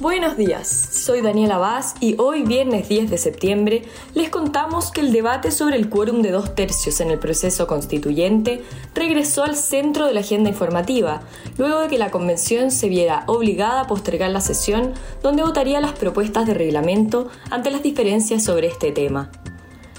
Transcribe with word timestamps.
Buenos 0.00 0.36
días, 0.36 0.68
soy 0.68 1.22
Daniela 1.22 1.58
Vaz 1.58 1.96
y 1.98 2.14
hoy 2.20 2.44
viernes 2.44 2.88
10 2.88 3.10
de 3.10 3.18
septiembre 3.18 3.82
les 4.14 4.30
contamos 4.30 4.92
que 4.92 5.00
el 5.00 5.10
debate 5.10 5.50
sobre 5.50 5.74
el 5.74 5.88
quórum 5.88 6.22
de 6.22 6.30
dos 6.30 6.54
tercios 6.54 7.00
en 7.00 7.10
el 7.10 7.18
proceso 7.18 7.66
constituyente 7.66 8.62
regresó 8.94 9.42
al 9.42 9.56
centro 9.56 10.06
de 10.06 10.14
la 10.14 10.20
agenda 10.20 10.50
informativa, 10.50 11.22
luego 11.56 11.80
de 11.80 11.88
que 11.88 11.98
la 11.98 12.12
convención 12.12 12.70
se 12.70 12.88
viera 12.88 13.24
obligada 13.26 13.80
a 13.80 13.86
postergar 13.88 14.30
la 14.30 14.40
sesión 14.40 14.92
donde 15.20 15.42
votaría 15.42 15.80
las 15.80 15.98
propuestas 15.98 16.46
de 16.46 16.54
reglamento 16.54 17.26
ante 17.50 17.72
las 17.72 17.82
diferencias 17.82 18.44
sobre 18.44 18.68
este 18.68 18.92
tema. 18.92 19.32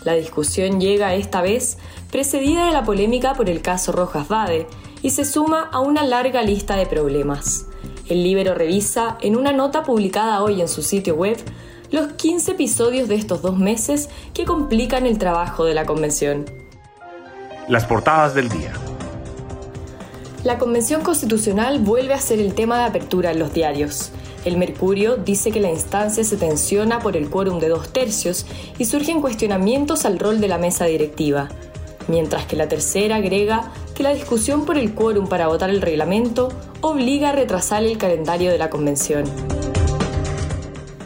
La 0.05 0.13
discusión 0.13 0.80
llega 0.80 1.13
esta 1.13 1.41
vez 1.41 1.77
precedida 2.09 2.67
de 2.67 2.72
la 2.72 2.86
polémica 2.86 3.34
por 3.34 3.50
el 3.50 3.61
caso 3.61 3.91
Rojas 3.91 4.30
Vade 4.30 4.66
y 5.02 5.09
se 5.09 5.25
suma 5.25 5.67
a 5.73 5.81
una 5.81 6.03
larga 6.03 6.41
lista 6.41 6.77
de 6.77 6.86
problemas. 6.86 7.66
El 8.09 8.23
Libero 8.23 8.55
revisa, 8.55 9.20
en 9.22 9.36
una 9.36 9.52
nota 9.52 9.84
publicada 9.84 10.41
hoy 10.41 10.62
en 10.62 10.67
su 10.67 10.81
sitio 10.81 11.13
web, 11.13 11.38
los 11.91 12.13
15 12.13 12.54
episodios 12.54 13.08
de 13.08 13.13
estos 13.13 13.44
dos 13.44 13.59
meses 13.59 14.09
que 14.34 14.45
complican 14.45 15.05
el 15.05 15.20
trabajo 15.20 15.63
de 15.63 15.76
la 15.76 15.86
convención. 15.86 16.45
Las 17.67 17.86
portadas 17.86 18.34
del 18.34 18.50
día. 18.50 18.73
La 20.44 20.58
Convención 20.58 21.03
Constitucional 21.03 21.77
vuelve 21.77 22.16
a 22.16 22.20
ser 22.20 22.40
el 22.40 22.55
tema 22.55 22.80
de 22.80 22.86
apertura 22.86 23.30
en 23.31 23.38
los 23.38 23.53
diarios. 23.53 24.09
El 24.44 24.58
Mercurio 24.58 25.17
dice 25.17 25.52
que 25.52 25.59
la 25.59 25.70
instancia 25.70 26.23
se 26.23 26.38
tensiona 26.38 26.98
por 26.98 27.16
el 27.16 27.30
quórum 27.30 27.59
de 27.59 27.70
dos 27.70 27.94
tercios 27.94 28.48
y 28.80 28.86
surgen 28.86 29.22
cuestionamientos 29.22 30.05
al 30.05 30.17
rol 30.17 30.42
de 30.42 30.48
la 30.48 30.58
mesa 30.58 30.86
directiva, 30.86 31.50
mientras 32.08 32.48
que 32.48 32.55
la 32.55 32.67
tercera 32.67 33.17
agrega 33.17 33.72
que 33.94 34.02
la 34.02 34.16
discusión 34.16 34.66
por 34.66 34.80
el 34.80 34.95
quórum 34.95 35.28
para 35.28 35.48
votar 35.48 35.70
el 35.70 35.81
reglamento 35.81 36.50
obliga 36.81 37.30
a 37.30 37.33
retrasar 37.33 37.83
el 37.83 37.97
calendario 37.97 38.52
de 38.52 38.58
la 38.58 38.69
convención. 38.69 39.23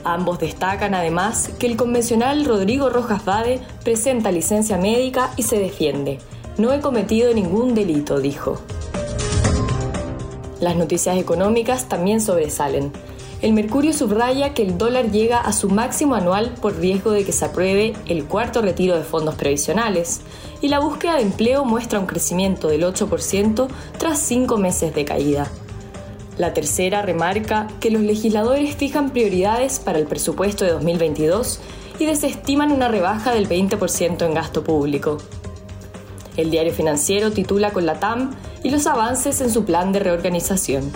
Ambos 0.04 0.40
destacan 0.40 0.94
además 0.94 1.50
que 1.58 1.66
el 1.66 1.78
convencional 1.78 2.46
Rodrigo 2.46 2.90
Rojas 2.90 3.24
Vade 3.26 3.62
presenta 3.84 4.32
licencia 4.32 4.78
médica 4.78 5.32
y 5.38 5.44
se 5.44 5.58
defiende. 5.58 6.20
No 6.58 6.74
he 6.74 6.82
cometido 6.82 7.34
ningún 7.34 7.74
delito, 7.74 8.20
dijo. 8.20 8.60
Las 10.60 10.76
noticias 10.76 11.18
económicas 11.18 11.88
también 11.90 12.22
sobresalen. 12.22 12.92
El 13.42 13.54
Mercurio 13.54 13.92
subraya 13.92 14.54
que 14.54 14.62
el 14.62 14.78
dólar 14.78 15.12
llega 15.12 15.40
a 15.40 15.52
su 15.52 15.70
máximo 15.70 16.16
anual 16.16 16.54
por 16.62 16.78
riesgo 16.78 17.12
de 17.12 17.26
que 17.26 17.34
se 17.34 17.44
apruebe 17.44 17.94
el 18.06 18.26
cuarto 18.26 18.62
retiro 18.62 18.96
de 18.96 19.04
fondos 19.04 19.36
previsionales, 19.36 20.22
y 20.62 20.70
la 20.70 20.80
búsqueda 20.80 21.16
de 21.16 21.24
empleo 21.24 21.66
muestra 21.66 22.00
un 22.00 22.06
crecimiento 22.06 22.70
del 22.70 22.84
8% 22.84 23.68
tras 23.98 24.20
cinco 24.20 24.58
meses 24.58 24.96
de 24.96 25.04
caída. 25.04 25.52
La 26.38 26.54
tercera 26.54 27.02
remarca 27.04 27.68
que 27.80 27.92
los 27.92 28.02
legisladores 28.02 28.76
fijan 28.76 29.12
prioridades 29.12 29.80
para 29.80 30.00
el 30.00 30.08
presupuesto 30.08 30.66
de 30.66 30.72
2022 30.72 31.60
y 32.00 32.06
desestiman 32.06 32.72
una 32.72 32.88
rebaja 32.88 33.34
del 33.34 33.48
20% 33.48 34.26
en 34.26 34.34
gasto 34.34 34.64
público. 34.64 35.20
El 36.36 36.50
diario 36.50 36.74
financiero 36.74 37.32
titula 37.32 37.72
con 37.72 37.86
la 37.86 38.00
TAM 38.00 38.32
y 38.64 38.72
los 38.72 38.88
avances 38.88 39.42
en 39.42 39.52
su 39.52 39.66
plan 39.66 39.92
de 39.92 40.00
reorganización. 40.00 40.92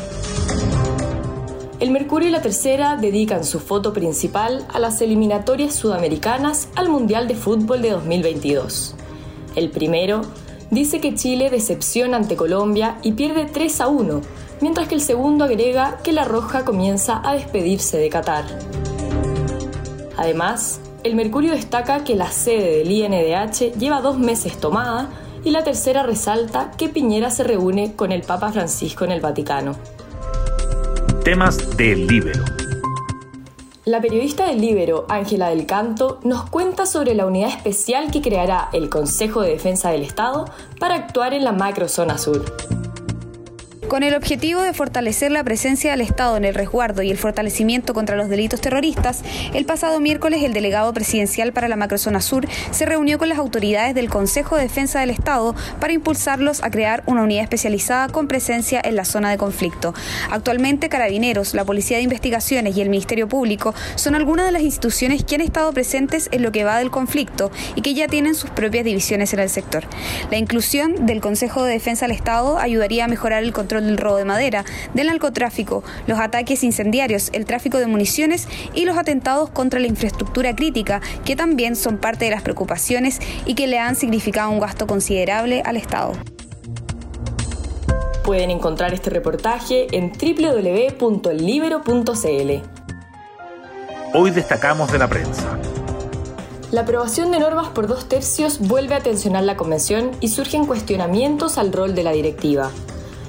El 1.80 1.92
Mercurio 1.92 2.30
y 2.30 2.32
la 2.32 2.42
Tercera 2.42 2.96
dedican 2.96 3.44
su 3.44 3.60
foto 3.60 3.94
principal 3.94 4.66
a 4.74 4.80
las 4.80 5.00
eliminatorias 5.02 5.76
sudamericanas 5.76 6.70
al 6.76 6.90
Mundial 6.90 7.28
de 7.28 7.36
Fútbol 7.36 7.84
de 7.84 7.92
2022. 7.92 8.96
El 9.56 9.70
primero 9.70 10.24
dice 10.72 11.00
que 11.00 11.16
Chile 11.16 11.50
decepciona 11.50 12.18
ante 12.18 12.36
Colombia 12.36 12.98
y 13.04 13.14
pierde 13.14 13.46
3 13.46 13.82
a 13.82 13.88
1, 13.88 14.22
mientras 14.62 14.88
que 14.88 14.96
el 14.96 15.02
segundo 15.02 15.46
agrega 15.46 16.00
que 16.04 16.14
la 16.14 16.24
Roja 16.24 16.66
comienza 16.66 17.22
a 17.24 17.34
despedirse 17.34 17.98
de 17.98 18.10
Qatar. 18.10 18.46
Además, 20.18 20.80
el 21.04 21.16
Mercurio 21.16 21.52
destaca 21.54 22.04
que 22.04 22.16
la 22.16 22.32
sede 22.32 22.78
del 22.78 22.92
INDH 22.92 23.78
lleva 23.78 24.02
dos 24.02 24.20
meses 24.20 24.58
tomada 24.58 25.10
y 25.44 25.52
la 25.52 25.64
tercera 25.64 26.04
resalta 26.04 26.72
que 26.78 26.90
Piñera 26.90 27.30
se 27.32 27.44
reúne 27.44 27.94
con 27.96 28.12
el 28.12 28.24
Papa 28.24 28.52
Francisco 28.52 29.06
en 29.06 29.12
el 29.12 29.22
Vaticano. 29.22 29.76
Temas 31.24 31.78
del 31.78 32.08
Libero. 32.08 32.57
La 33.88 34.02
periodista 34.02 34.48
del 34.48 34.60
Libero, 34.60 35.06
Ángela 35.08 35.48
del 35.48 35.66
Canto, 35.66 36.20
nos 36.26 36.50
cuenta 36.50 36.86
sobre 36.86 37.16
la 37.16 37.26
unidad 37.26 37.48
especial 37.48 38.12
que 38.12 38.22
creará 38.22 38.68
el 38.74 38.90
Consejo 38.90 39.40
de 39.40 39.52
Defensa 39.52 39.92
del 39.92 40.02
Estado 40.02 40.44
para 40.78 40.96
actuar 40.96 41.34
en 41.34 41.46
la 41.46 41.54
macrozona 41.54 42.18
sur. 42.18 42.44
Con 43.88 44.04
el 44.04 44.16
objetivo 44.16 44.64
de 44.64 44.74
fortalecer 44.74 45.32
la 45.32 45.46
presencia 45.46 45.92
del 45.92 46.02
Estado 46.02 46.36
en 46.36 46.44
el 46.44 46.54
resguardo 46.54 47.04
y 47.04 47.10
el 47.10 47.18
fortalecimiento 47.18 47.94
contra 47.94 48.18
los 48.18 48.28
delitos 48.28 48.60
terroristas, 48.60 49.22
el 49.54 49.64
pasado 49.64 50.02
miércoles 50.02 50.44
el 50.44 50.52
delegado 50.52 50.94
presidencial 50.94 51.54
para 51.54 51.70
la 51.70 51.78
macrozona 51.78 52.20
sur 52.20 52.46
se 52.72 52.86
reunió 52.86 53.18
con 53.18 53.30
las 53.30 53.38
autoridades 53.38 53.96
del 53.96 54.10
Consejo 54.10 54.58
de 54.58 54.64
Defensa 54.64 55.00
del 55.00 55.10
Estado 55.10 55.56
para 55.80 55.94
impulsarlos 55.94 56.62
a 56.64 56.70
crear 56.70 57.02
una 57.06 57.24
unidad 57.24 57.44
especializada 57.44 58.10
con 58.10 58.28
presencia 58.28 58.82
en 58.84 58.98
la 58.98 59.06
zona 59.06 59.30
de 59.30 59.38
conflicto. 59.38 59.94
Actualmente 60.32 60.90
Carabineros, 60.90 61.54
la 61.54 61.64
Policía 61.64 61.96
de 61.96 62.04
Investigaciones 62.04 62.76
y 62.76 62.82
el 62.82 62.90
Ministerio 62.90 63.30
Público 63.30 63.74
son 63.96 64.16
algunas 64.16 64.48
de 64.48 64.52
las 64.52 64.64
instituciones 64.64 65.24
que 65.24 65.36
han 65.36 65.42
estado 65.42 65.72
presentes 65.72 66.28
en 66.34 66.42
lo 66.42 66.52
que 66.52 66.66
va 66.66 66.78
del 66.80 66.92
conflicto 66.92 67.52
y 67.76 67.82
que 67.82 67.94
ya 67.94 68.10
tienen 68.10 68.36
sus 68.36 68.50
propias 68.50 68.84
divisiones 68.84 69.32
en 69.34 69.40
el 69.40 69.50
sector. 69.50 69.86
La 70.30 70.38
inclusión 70.38 71.06
del 71.06 71.22
Consejo 71.22 71.64
de 71.64 71.72
Defensa 71.72 72.06
del 72.06 72.18
Estado 72.18 72.58
ayudaría 72.58 73.06
a 73.06 73.08
mejorar 73.08 73.44
el 73.44 73.54
control 73.78 73.86
del 73.86 73.98
robo 73.98 74.18
de 74.18 74.26
madera, 74.26 74.66
del 74.94 75.08
narcotráfico, 75.08 75.84
los 76.08 76.20
ataques 76.20 76.64
incendiarios, 76.64 77.30
el 77.34 77.46
tráfico 77.46 77.78
de 77.78 77.88
municiones 77.88 78.48
y 78.74 78.86
los 78.86 78.98
atentados 78.98 79.50
contra 79.50 79.80
la 79.80 79.88
infraestructura 79.88 80.56
crítica, 80.56 81.02
que 81.26 81.36
también 81.36 81.76
son 81.76 81.98
parte 81.98 82.26
de 82.26 82.32
las 82.32 82.42
preocupaciones 82.42 83.20
y 83.46 83.54
que 83.56 83.68
le 83.68 83.80
han 83.80 83.96
significado 83.96 84.50
un 84.52 84.60
gasto 84.60 84.88
considerable 84.88 85.62
al 85.66 85.78
Estado. 85.78 86.14
Pueden 88.24 88.52
encontrar 88.52 88.94
este 88.94 89.10
reportaje 89.10 89.88
en 89.96 90.12
www.libero.cl. 90.12 91.08
Hoy 94.14 94.32
destacamos 94.32 94.92
de 94.92 94.98
la 94.98 95.08
prensa. 95.08 95.58
La 96.72 96.82
aprobación 96.82 97.32
de 97.32 97.40
normas 97.40 97.70
por 97.70 97.88
dos 97.88 98.10
tercios 98.10 98.60
vuelve 98.60 98.96
a 98.96 99.00
tensionar 99.00 99.46
la 99.46 99.56
convención 99.56 100.12
y 100.20 100.28
surgen 100.28 100.66
cuestionamientos 100.66 101.58
al 101.58 101.72
rol 101.72 101.96
de 101.96 102.04
la 102.04 102.12
directiva. 102.12 102.72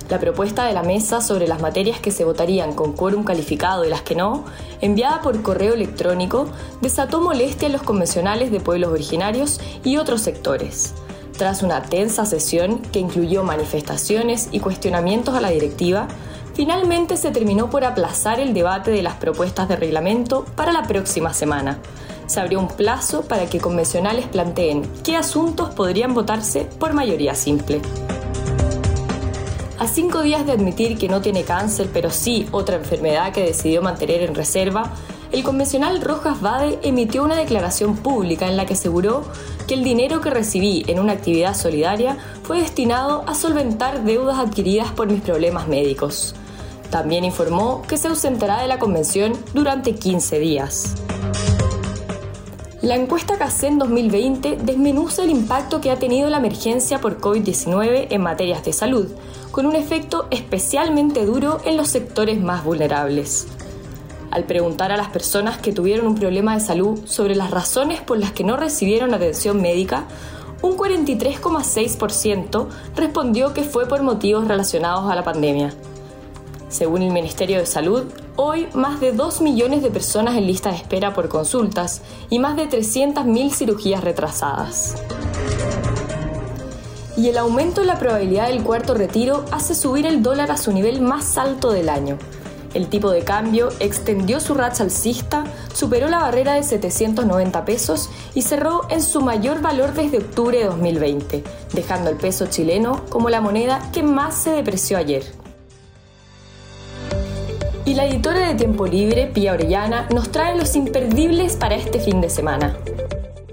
La 0.09 0.19
propuesta 0.19 0.65
de 0.65 0.73
la 0.73 0.83
mesa 0.83 1.21
sobre 1.21 1.47
las 1.47 1.61
materias 1.61 2.01
que 2.01 2.11
se 2.11 2.25
votarían 2.25 2.73
con 2.73 2.95
quórum 2.95 3.25
calificado 3.25 3.85
y 3.85 3.91
las 3.91 4.01
que 4.01 4.15
no, 4.15 4.45
enviada 4.81 5.21
por 5.21 5.43
correo 5.43 5.75
electrónico, 5.75 6.49
desató 6.81 7.21
molestia 7.21 7.67
en 7.67 7.73
los 7.73 7.83
convencionales 7.83 8.51
de 8.51 8.61
pueblos 8.61 8.91
originarios 8.91 9.61
y 9.85 9.99
otros 9.99 10.23
sectores. 10.23 10.95
Tras 11.37 11.63
una 11.63 11.83
tensa 11.83 12.25
sesión 12.25 12.79
que 12.79 13.01
incluyó 13.01 13.45
manifestaciones 13.45 14.49
y 14.51 14.61
cuestionamientos 14.61 15.35
a 15.35 15.43
la 15.43 15.51
directiva, 15.51 16.09
finalmente 16.55 17.19
se 17.19 17.31
terminó 17.31 17.69
por 17.69 17.85
aplazar 17.85 18.41
el 18.41 18.55
debate 18.55 18.91
de 18.91 19.03
las 19.03 19.15
propuestas 19.17 19.69
de 19.69 19.77
reglamento 19.77 20.47
para 20.57 20.73
la 20.73 20.85
próxima 20.85 21.35
semana. 21.35 21.79
Se 22.27 22.41
abrió 22.41 22.59
un 22.59 22.69
plazo 22.69 23.23
para 23.23 23.47
que 23.47 23.61
convencionales 23.61 24.27
planteen 24.27 24.91
qué 25.05 25.17
asuntos 25.17 25.69
podrían 25.69 26.15
votarse 26.15 26.65
por 26.79 26.95
mayoría 26.95 27.35
simple. 27.35 27.83
A 29.79 29.87
cinco 29.87 30.23
días 30.23 30.45
de 30.45 30.51
admitir 30.51 30.99
que 30.99 31.09
no 31.09 31.21
tiene 31.21 31.45
cáncer, 31.45 31.89
pero 31.93 32.11
sí 32.11 32.49
otra 32.51 32.75
enfermedad 32.75 33.33
que 33.33 33.45
decidió 33.45 33.81
mantener 33.81 34.23
en 34.23 34.35
reserva, 34.35 34.93
el 35.31 35.45
convencional 35.45 36.01
Rojas 36.01 36.41
Vade 36.41 36.81
emitió 36.83 37.23
una 37.23 37.37
declaración 37.37 37.97
pública 37.97 38.49
en 38.49 38.57
la 38.57 38.67
que 38.67 38.75
aseguró 38.75 39.23
que 39.69 39.75
el 39.75 39.85
dinero 39.85 40.21
que 40.21 40.31
recibí 40.31 40.85
en 40.89 40.99
una 40.99 41.13
actividad 41.13 41.55
solidaria 41.55 42.17
fue 42.43 42.61
destinado 42.61 43.23
a 43.29 43.37
solventar 43.37 44.03
deudas 44.03 44.41
adquiridas 44.41 44.91
por 44.91 45.07
mis 45.07 45.21
problemas 45.21 45.69
médicos. 45.69 46.35
También 46.91 47.25
informó 47.25 47.83
que 47.83 47.99
se 47.99 48.09
ausentará 48.09 48.61
de 48.61 48.67
la 48.67 48.81
convención 48.81 49.35
durante 49.55 49.95
15 49.95 50.41
días. 50.41 50.97
La 52.81 52.95
encuesta 52.95 53.37
CACEN 53.39 53.81
2020 53.81 54.59
desmenuza 54.63 55.25
el 55.25 55.31
impacto 55.31 55.81
que 55.81 55.91
ha 55.91 55.99
tenido 55.99 56.31
la 56.31 56.37
emergencia 56.37 57.01
por 57.01 57.19
COVID-19 57.19 58.07
en 58.11 58.23
materias 58.23 58.65
de 58.65 58.73
salud, 58.73 59.09
con 59.51 59.67
un 59.67 59.75
efecto 59.75 60.29
especialmente 60.31 61.27
duro 61.27 61.61
en 61.65 61.77
los 61.77 61.89
sectores 61.89 62.41
más 62.41 62.63
vulnerables. 62.63 63.49
Al 64.31 64.45
preguntar 64.45 64.93
a 64.93 64.97
las 64.97 65.09
personas 65.09 65.59
que 65.59 65.73
tuvieron 65.73 66.07
un 66.07 66.15
problema 66.15 66.55
de 66.55 66.61
salud 66.61 67.01
sobre 67.05 67.35
las 67.35 67.51
razones 67.51 68.01
por 68.01 68.17
las 68.17 68.31
que 68.31 68.45
no 68.45 68.57
recibieron 68.57 69.13
atención 69.13 69.61
médica, 69.61 70.05
un 70.63 70.77
43,6% 70.77 72.69
respondió 72.95 73.55
que 73.55 73.65
fue 73.65 73.89
por 73.89 74.03
motivos 74.03 74.47
relacionados 74.47 75.11
a 75.11 75.17
la 75.17 75.25
pandemia. 75.25 75.75
Según 76.69 77.03
el 77.03 77.11
Ministerio 77.11 77.59
de 77.59 77.67
Salud, 77.67 78.05
hoy 78.41 78.69
más 78.73 79.01
de 79.01 79.11
2 79.11 79.41
millones 79.41 79.83
de 79.83 79.91
personas 79.91 80.37
en 80.37 80.47
lista 80.47 80.71
de 80.71 80.77
espera 80.77 81.13
por 81.13 81.29
consultas 81.29 82.03
y 82.31 82.39
más 82.39 82.55
de 82.55 82.69
300.000 82.69 83.51
cirugías 83.51 84.05
retrasadas. 84.05 84.95
Y 87.17 87.29
el 87.29 87.37
aumento 87.37 87.81
en 87.81 87.89
la 87.89 87.99
probabilidad 87.99 88.47
del 88.47 88.63
cuarto 88.63 88.95
retiro 88.95 89.45
hace 89.51 89.75
subir 89.75 90.07
el 90.07 90.23
dólar 90.23 90.53
a 90.53 90.57
su 90.57 90.73
nivel 90.73 91.01
más 91.01 91.37
alto 91.37 91.73
del 91.73 91.89
año. 91.89 92.17
El 92.75 92.87
tipo 92.87 93.11
de 93.11 93.25
cambio 93.25 93.71
extendió 93.81 94.39
su 94.39 94.55
racha 94.55 94.85
alcista, 94.85 95.43
superó 95.75 96.09
la 96.09 96.21
barrera 96.21 96.55
de 96.55 96.63
790 96.63 97.65
pesos 97.65 98.09
y 98.35 98.43
cerró 98.43 98.83
en 98.89 99.03
su 99.03 99.21
mayor 99.21 99.61
valor 99.63 99.95
desde 99.95 100.19
octubre 100.19 100.59
de 100.59 100.67
2020, 100.67 101.43
dejando 101.75 102.09
el 102.09 102.17
peso 102.17 102.47
chileno 102.47 103.05
como 103.09 103.31
la 103.31 103.41
moneda 103.41 103.91
que 103.93 104.05
más 104.05 104.37
se 104.37 104.51
depreció 104.51 104.97
ayer. 104.97 105.48
Y 107.89 107.95
la 107.95 108.05
editora 108.05 108.49
de 108.49 108.55
Tiempo 108.55 108.87
Libre, 108.87 109.29
Pía 109.29 109.55
Orellana, 109.55 110.07
nos 110.13 110.31
trae 110.31 110.55
los 110.59 110.77
imperdibles 110.77 111.57
para 111.57 111.75
este 111.75 111.99
fin 111.99 112.21
de 112.21 112.29
semana. 112.29 112.77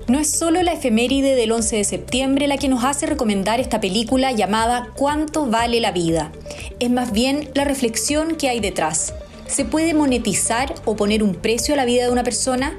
No 0.10 0.20
es 0.20 0.30
solo 0.30 0.62
la 0.62 0.74
efeméride 0.74 1.36
del 1.36 1.54
11 1.54 1.78
de 1.78 1.84
septiembre 1.86 2.48
la 2.50 2.58
que 2.58 2.68
nos 2.68 2.84
hace 2.84 3.06
recomendar 3.06 3.62
esta 3.62 3.80
película 3.80 4.34
llamada 4.34 4.90
¿Cuánto 4.98 5.46
vale 5.46 5.80
la 5.80 5.94
vida? 5.94 6.34
Es 6.82 6.92
más 6.92 7.14
bien 7.14 7.50
la 7.54 7.64
reflexión 7.64 8.36
que 8.36 8.50
hay 8.50 8.60
detrás. 8.60 9.14
¿Se 9.48 9.64
puede 9.64 9.94
monetizar 9.94 10.76
o 10.84 10.98
poner 10.98 11.24
un 11.24 11.36
precio 11.36 11.74
a 11.74 11.78
la 11.78 11.86
vida 11.86 12.04
de 12.04 12.12
una 12.12 12.24
persona? 12.26 12.78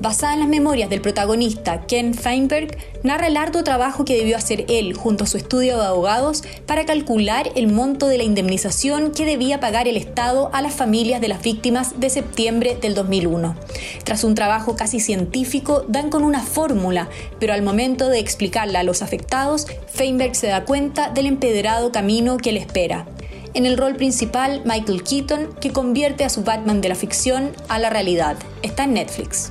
Basada 0.00 0.34
en 0.34 0.40
las 0.40 0.48
memorias 0.48 0.90
del 0.90 1.00
protagonista, 1.00 1.86
Ken 1.86 2.12
Feinberg, 2.12 2.76
narra 3.02 3.28
el 3.28 3.36
arduo 3.36 3.64
trabajo 3.64 4.04
que 4.04 4.16
debió 4.16 4.36
hacer 4.36 4.66
él 4.68 4.92
junto 4.92 5.24
a 5.24 5.26
su 5.26 5.38
estudio 5.38 5.78
de 5.78 5.86
abogados 5.86 6.42
para 6.66 6.84
calcular 6.84 7.50
el 7.54 7.72
monto 7.72 8.06
de 8.06 8.18
la 8.18 8.24
indemnización 8.24 9.12
que 9.12 9.24
debía 9.24 9.58
pagar 9.58 9.88
el 9.88 9.96
Estado 9.96 10.50
a 10.52 10.60
las 10.60 10.74
familias 10.74 11.22
de 11.22 11.28
las 11.28 11.42
víctimas 11.42 11.98
de 11.98 12.10
septiembre 12.10 12.76
del 12.80 12.94
2001. 12.94 13.56
Tras 14.04 14.22
un 14.22 14.34
trabajo 14.34 14.76
casi 14.76 15.00
científico, 15.00 15.84
dan 15.88 16.10
con 16.10 16.24
una 16.24 16.42
fórmula, 16.42 17.08
pero 17.40 17.54
al 17.54 17.62
momento 17.62 18.10
de 18.10 18.18
explicarla 18.18 18.80
a 18.80 18.84
los 18.84 19.00
afectados, 19.00 19.66
Feinberg 19.88 20.36
se 20.36 20.48
da 20.48 20.64
cuenta 20.64 21.08
del 21.08 21.26
empedrado 21.26 21.90
camino 21.90 22.36
que 22.36 22.52
le 22.52 22.60
espera. 22.60 23.06
En 23.54 23.64
el 23.64 23.78
rol 23.78 23.96
principal, 23.96 24.60
Michael 24.66 25.02
Keaton, 25.02 25.54
que 25.58 25.72
convierte 25.72 26.24
a 26.24 26.28
su 26.28 26.44
Batman 26.44 26.82
de 26.82 26.90
la 26.90 26.94
ficción 26.94 27.52
a 27.68 27.78
la 27.78 27.88
realidad. 27.88 28.36
Está 28.60 28.84
en 28.84 28.92
Netflix. 28.92 29.50